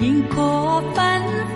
[0.00, 1.55] 因果分。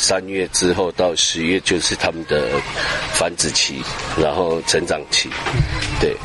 [0.00, 2.48] 三月之后到十月就是他们的
[3.12, 3.82] 繁殖期，
[4.18, 5.28] 然后成长期，
[6.00, 6.16] 对，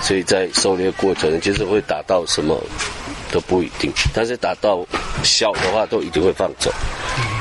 [0.00, 2.62] 所以在狩猎过程就是会打到什么
[3.32, 4.86] 都不一定，但是打到
[5.24, 6.72] 小的话都一定会放走，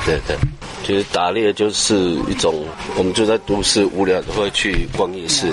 [0.03, 0.35] 对对。
[0.83, 1.95] 其实打猎就是
[2.29, 2.53] 一种，
[2.97, 5.47] 我们就在都市无聊的会去逛夜市，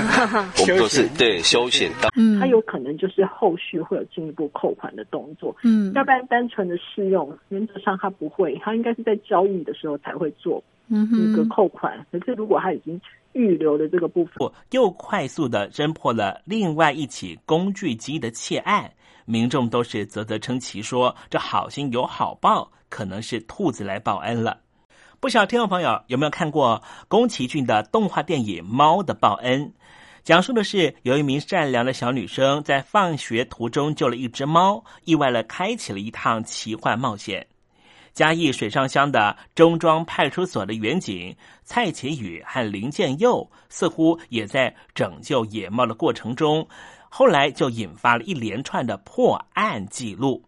[0.60, 1.90] 我们都是对休闲。
[2.14, 12.04] 嗯，他有可能就是后续会有进一步扣款的动作，嗯，要不然单纯的试用，原则上他不会，他应该是在交易的时候才会做一个扣款。
[12.12, 13.00] 可是如果他已经
[13.32, 14.34] 预留的这个部分，
[14.72, 18.92] 又快速的侦破了另外一起工具机的窃案，
[19.24, 24.60] 民众都是啧啧称奇，说这好心有好报，可能是兔子来报恩了。
[25.18, 29.66] 不晓听众朋友有没有看过宫崎骏的动画电影《猫的报恩》？
[30.22, 37.46] 讲述的是有一名善良的小女生在放学途中救了一只猫，意外了开启了一趟奇幻冒险。
[38.12, 46.66] 嘉义水上乡的中庄派出所的员警蔡启宇和林建佑，似乎也在拯救野猫的过程中，
[47.08, 50.44] 后来就引发了一连串的破案记录。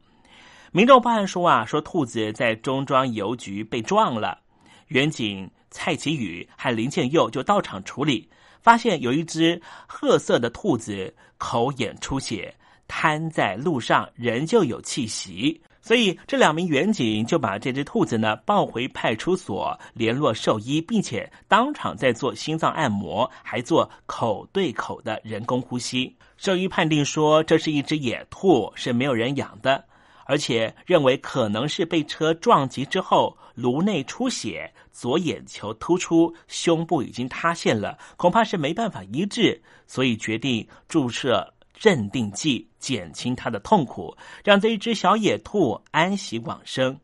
[0.73, 4.39] 民众报案说啊，说兔子在中庄邮局被撞了。
[4.89, 8.29] 远警蔡启宇和林建佑就到场处理，
[8.61, 12.55] 发现有一只褐色的兔子口眼出血，
[12.87, 15.61] 瘫在路上，仍旧有气息。
[15.81, 26.15] 所以这两名远警就把这只兔子呢抱回派出所，联络兽医，并且当场在做心脏按摩，还做口对口的人工呼吸。
[26.37, 29.83] 兽医判定说，这是一只野兔，是没有人养的。
[30.29, 47.01] 而且认为可能是被车撞击之后颅内出血，左眼球突出，胸部已经塌陷了，恐怕是没办法医治，所以决定注射镇定剂，减轻他的痛苦，让这一只小野兔安息往生。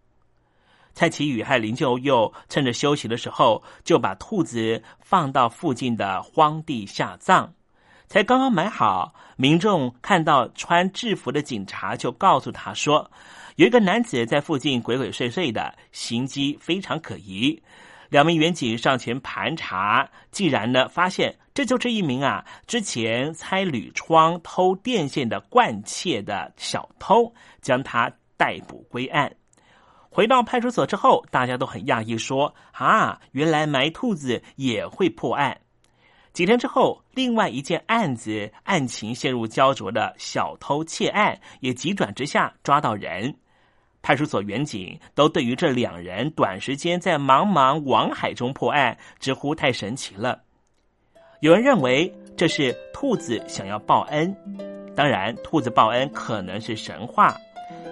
[0.92, 7.54] 蔡奇宇和林秀佑趁着休息的时候，就把兔子放到附近的荒地下葬。
[8.08, 13.10] 才刚刚买好，民众看到穿制服的警察，就告诉他说，
[13.56, 17.60] 有一个男子在附近鬼鬼祟祟的，行迹非常可疑。
[18.10, 29.34] 两名员警上前盘查，竟然呢发现这就是一名啊之前拆铝窗偷电线的惯窃的小偷，将他逮捕归案。
[30.10, 35.58] 回到派出所之后，大家都很讶异，说：“啊，原来埋兔子也会破案。”
[36.34, 43.32] 几天之后，另外一件案子案情陷入焦灼的小偷窃案也急转直下，抓到人。
[44.02, 50.42] 派出所员警都对于这两人短时间在茫茫网海中破案，直呼太神奇了。
[51.38, 54.36] 有人认为这是兔子想要报恩，
[54.96, 57.36] 当然，兔子报恩可能是神话。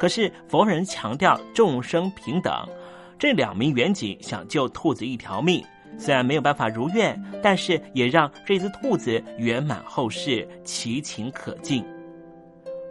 [0.00, 2.52] 可是佛人强调众生平等，
[3.20, 5.64] 这两名远景想救兔子一条命，
[5.99, 11.84] 虽然没有办法如愿，但是也让这只兔子圆满后事，其情可敬。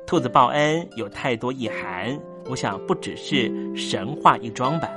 [0.07, 4.89] 兔子报恩有太多意涵，我想不只是神话一桩吧。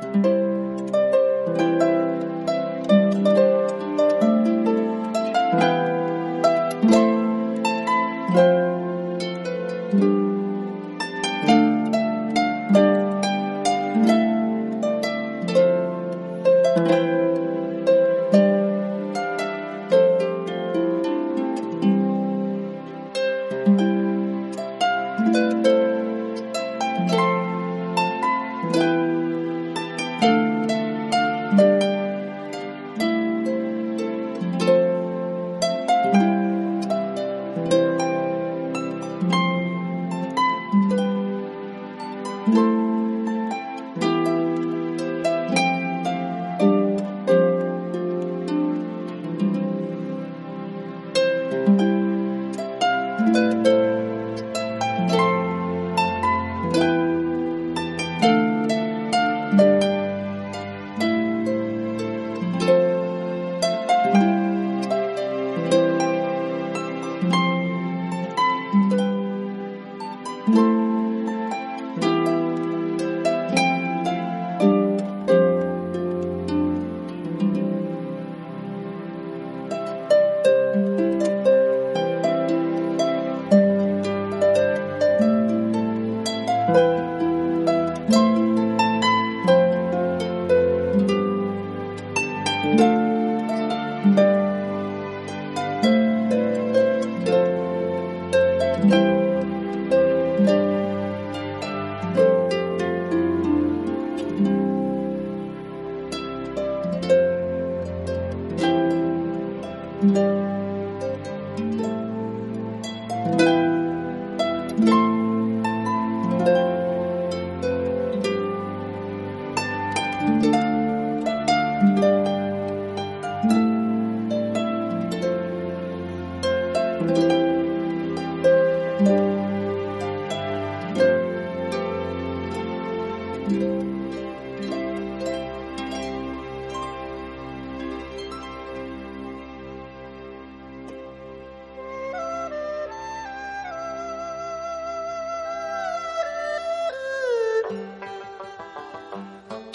[110.13, 110.44] 这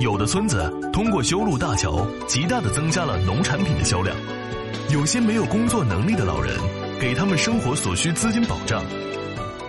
[0.00, 4.16] 有的村子通过修路大桥，极大的增加了农产品的销量。
[4.90, 6.52] 有些没有工作能力的老人，
[7.00, 8.82] 给他们生活所需资金保障；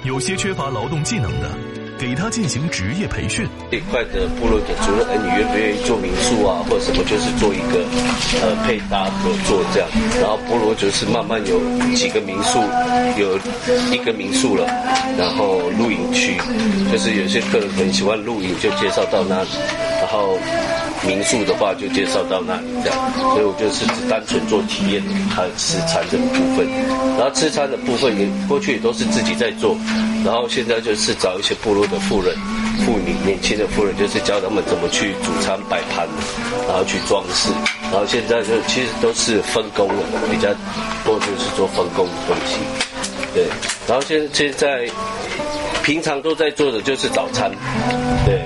[0.03, 1.49] 有些缺乏劳动技能的。
[1.97, 3.47] 给他进行职业培训。
[3.71, 7.85] 这块的部落的主任，你愿不愿意做民宿啊，或者什么，就是做一个
[8.43, 9.87] 呃配搭合作这样。
[10.19, 11.57] 然后部落就是慢慢有
[11.95, 12.59] 几个民宿，
[13.17, 13.39] 有
[13.93, 14.67] 一个民宿了，
[15.17, 16.35] 然后露营区，
[16.91, 19.49] 就是有些客人很喜欢露营，就介绍到那里。
[20.05, 20.37] 然后
[21.01, 23.11] 民宿的话就介绍到那里这样。
[23.33, 25.01] 所以我就是只单纯做体验，
[25.33, 26.69] 还有吃餐这个部分。
[27.17, 29.75] 然后吃餐的部分也过去也都是自己在做。
[30.23, 32.35] 然后现在就是找一些部落的妇人、
[32.85, 36.07] 妇女、年轻的妇人，就是教他们怎么去煮餐摆盘，
[36.67, 37.49] 然后去装饰。
[37.91, 40.53] 然后现在就其实都是分工了，比较
[41.03, 42.59] 多就是做分工的东西。
[43.33, 43.47] 对，
[43.87, 44.87] 然后现现在
[45.83, 47.51] 平常都在做的就是早餐，
[48.23, 48.45] 对，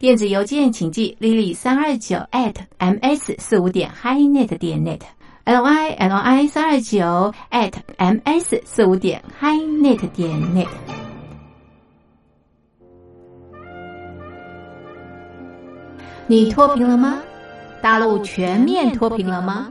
[0.00, 7.74] 电子邮件请寄 lily 三二九 at ms 四五点 hi net 点 net，l y l i 三二九 at
[7.98, 10.66] ms 四五点 hi net 点 net。
[16.26, 17.18] 你脱贫了吗？
[17.82, 19.70] 大陆全面脱贫了吗？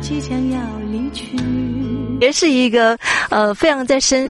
[0.00, 0.60] 即将要
[0.90, 1.36] 离去。
[2.20, 2.96] 也是一个
[3.30, 4.28] 呃非常在身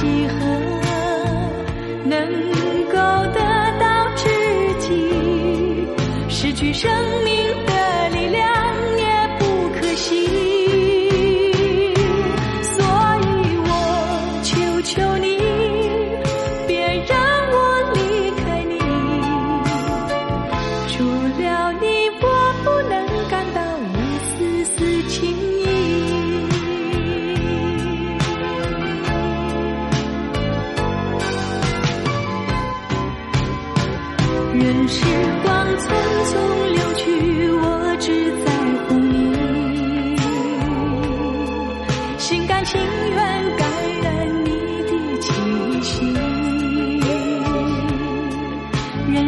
[0.00, 0.78] 几何
[2.08, 2.57] 能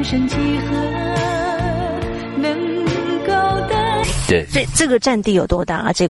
[0.04, 0.74] 生几何
[2.36, 2.52] 能
[3.24, 3.32] 够
[3.68, 3.74] 得？
[4.28, 5.92] 对，这这个占地有多大啊？
[5.92, 6.06] 这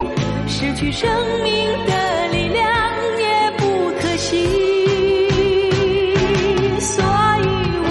[0.48, 1.10] 失去生
[1.44, 1.54] 命
[1.86, 2.66] 的力量
[3.20, 4.36] 也不可惜，
[6.80, 7.48] 所以
[7.84, 7.90] 我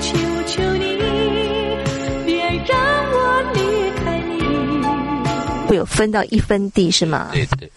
[0.00, 0.84] 求求你，
[2.24, 2.78] 别让
[3.12, 3.16] 我
[3.54, 3.58] 离
[3.96, 5.68] 开你。
[5.68, 7.30] 会有分到一分地是吗？
[7.32, 7.70] 对对。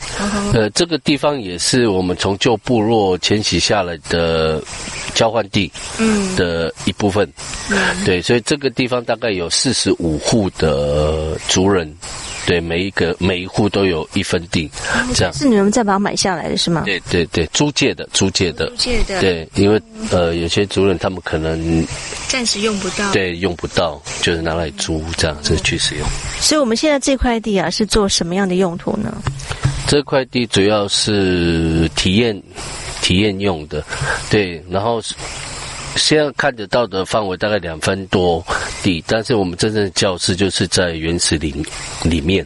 [0.54, 4.62] 呃，这个地方也是我们从旧部落迁徙下来的
[5.14, 7.28] 交换地，嗯，的一部分，
[7.70, 11.94] 嗯，对，所以这个地方大概有四十五户的族人，
[12.46, 14.70] 对，每一个每一户都有一分地，
[15.14, 15.34] 这样。
[15.34, 16.84] 是你们再把它买下来的是吗？
[16.86, 21.86] 对对对，租借的，租借的，租借的，对，因为呃，有些族人他们可能
[22.28, 26.08] 暂时用不到，对，用不到，就是拿来租这样子去使用。
[26.40, 29.22] 所以我们现在这块地啊，是做什么样的用途呢？
[29.88, 32.42] 这块地主要是体验、
[33.02, 33.84] 体验用的，
[34.30, 35.02] 对，然后
[35.96, 38.44] 现在看得到的范围大概两分多
[38.82, 41.64] 地，但是我们真正的教室就是在原始林
[42.04, 42.46] 里面，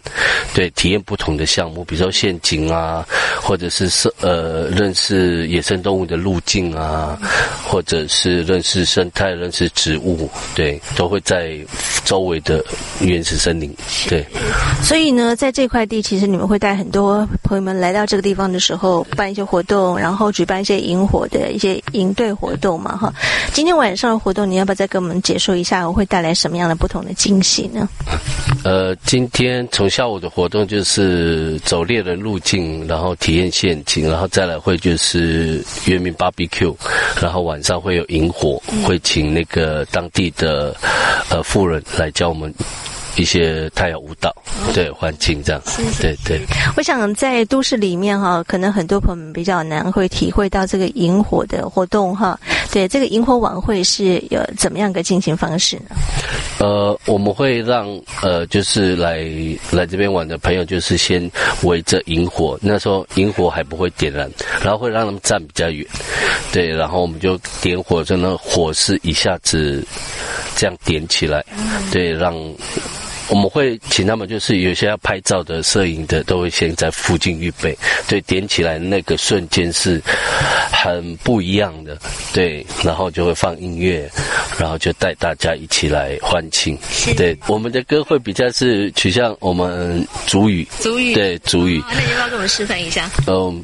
[0.54, 3.06] 对，体验不同的项目，比如说陷阱啊，
[3.42, 7.18] 或者是是呃认识野生动物的路径啊，
[7.68, 11.58] 或者是认识生态、认识植物，对，都会在
[12.04, 12.64] 周围的
[13.00, 13.74] 原始森林，
[14.10, 14.26] 对。
[14.84, 23.14] 所以呢，在这块地，其实你们会带很多朋友们来到这个地方的时候，办一些活动，然后举办一些萤火的一些营队活动嘛，哈。
[23.54, 25.88] 今天晚上的活动，你要不要再跟我们解说一下？
[25.88, 27.88] 我会带来什么样的不同的惊喜呢？
[28.64, 36.76] 呃，今天从下午的活动就是走猎人路径，然后体验陷阱，然后再来会就是原名 BBQ，
[37.22, 40.76] 然后晚上会有萤火，会请那个当地的
[41.30, 42.54] 呃富人来教我们。
[43.16, 44.34] 一些太阳舞蹈，
[44.74, 45.62] 对环境这样，
[46.02, 46.42] 对对。
[46.76, 52.40] 我想在都市里面哈，可能很多朋友们比较难会体会到这个萤火的活动哈。
[52.72, 55.96] 对，这个萤火晚会是有怎么样个进行方式呢？
[56.60, 57.88] 呃，我们会让
[58.22, 59.20] 呃，就是来
[59.72, 61.30] 来这边玩的朋友，就是先
[61.64, 64.30] 围着萤火，那时候萤火还不会点燃，
[64.62, 65.86] 然后会让他们站比较远，
[66.52, 69.86] 对，然后我们就点火，就那火势一下子
[70.56, 71.46] 这样点起来，
[71.92, 72.36] 对，让。
[73.30, 77.78] 我们会请他们，就是有些要拍照的、摄影的，都会先在附近预备。
[78.08, 80.02] 对，点起来那个瞬间是
[80.72, 81.98] 很不一样的。
[82.34, 84.10] 对，然后就会放音乐，
[84.60, 86.78] 然后就带大家一起来欢庆。
[87.18, 90.68] 对，我们的歌会比较是取向我们主语。
[90.80, 91.14] 主语。
[91.14, 91.84] 对，主语。
[91.92, 93.10] 那你要不要给我们示范一下？
[93.28, 93.64] 嗯。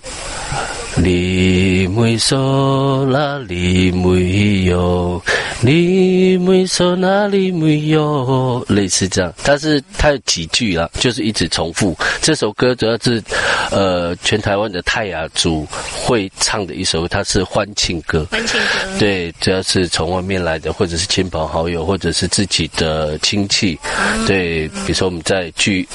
[0.98, 5.22] 你没说哪里没有？
[5.62, 8.64] 你没说哪里没有？
[8.68, 11.98] 类似这样，但是它有几句啦，就是一直重复。
[12.22, 13.24] 这首歌主要是，
[13.72, 18.28] 呃，全台湾的泰雅族会唱的一首，它是欢庆歌。
[18.30, 19.00] 欢庆歌。
[19.00, 23.80] 对，主要是从外面来的，或者是亲朋好友，或者是自己的亲戚。
[24.28, 25.88] 对，比如说我们在聚。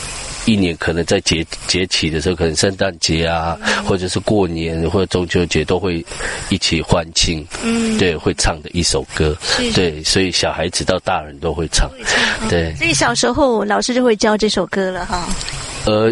[0.47, 6.03] 一年可能在节节气的时候，可能圣诞节啊，或者是过年或者中秋节，都会
[6.49, 7.47] 一起欢庆。
[7.63, 9.37] 嗯，对，会唱的一首歌。
[9.75, 11.91] 对，所以小孩子到大人都会唱。
[12.49, 15.29] 对，所以小时候老师就会教这首歌了哈。
[15.85, 16.11] 呃。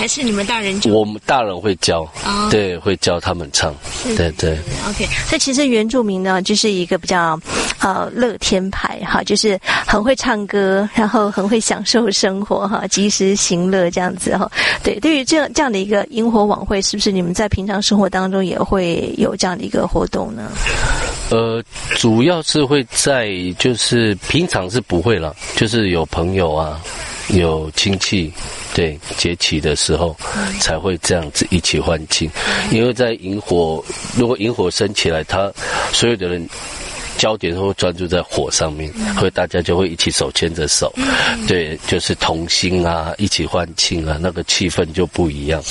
[0.00, 0.90] 还是你们大人教？
[0.90, 2.10] 我们大人会教，
[2.50, 3.74] 对，会教他们唱，
[4.16, 4.58] 对对。
[4.88, 7.38] OK，所以其实原住民呢，就是一个比较
[7.80, 14.50] 呃乐天派哈，就是很会唱歌，然后很会享受生活哈，及时行乐这样子哈。
[14.82, 20.50] 对，对于这样这样的一个萤火晚会，是不是你们在平常生活当中也会有这样的一个活动呢？
[21.28, 26.80] 呃，主要是会在就是平常是不会了，就是有朋友啊。
[27.32, 28.32] 有亲戚，
[28.80, 30.16] 对节气的时候
[30.58, 32.30] 才会这样子一起欢庆，
[32.70, 33.84] 因为在萤火，
[34.16, 35.52] 如果萤火升起来，他
[35.92, 36.48] 所有的人
[37.18, 40.90] 焦点都会专注在火上面，会大家就会一起手牵着手，
[41.46, 45.62] 对，就是同心啊，一起欢庆啊，那个气氛就不一样，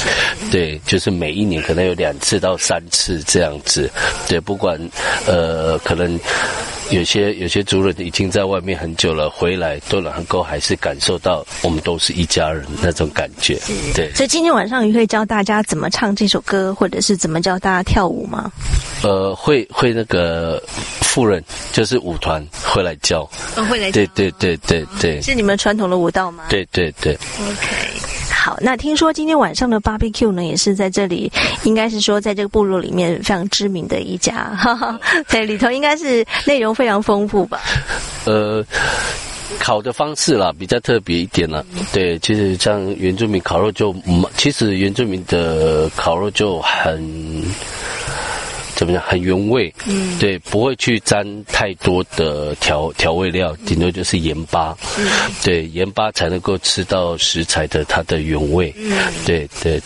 [0.52, 3.90] 对，就是每一年可能有两次到三次这样子，
[4.28, 4.80] 对，不管
[5.26, 6.20] 呃可能。
[6.92, 13.58] 有些有些族人已经在外面很久了，回来都能够还是感受到我们都是一家人那种感觉。
[13.94, 18.52] 对，所以今天晚上你可以教大家怎么唱这首歌，或者是怎么教大家跳舞吗？
[19.04, 20.62] 呃，会会那个
[21.02, 23.24] 妇人就是舞团会来教，
[23.70, 26.46] 会来对对对对对，是你们传统的舞蹈吗？
[26.50, 27.14] 对对对。
[27.14, 28.19] OK。
[28.50, 31.32] 好，那听说今天晚上的 barbecue 呢，也是在这里，
[31.66, 37.62] 应该是说在这个部落里面非常知名的一家，哈 哈对，里头应该是内容非常丰富吧？
[38.26, 38.66] 呃，
[39.60, 41.64] 烤的方式啦，比较特别一点啦。
[41.94, 43.96] 对，其实像原住民烤肉就，
[44.36, 47.44] 其实原住民的烤肉就很。
[48.80, 49.74] 怎么样，很原味。
[49.86, 54.74] 嗯，对，不会去沾太多的调调味料，顶多就是盐巴。
[54.98, 55.06] 嗯，
[55.44, 58.74] 对，盐巴才能够吃到食材的它的原味。
[58.78, 59.82] 嗯，对对。